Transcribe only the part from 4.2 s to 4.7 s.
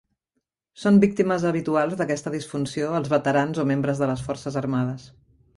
forces